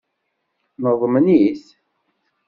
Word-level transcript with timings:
Neḍmen-it. 0.81 1.63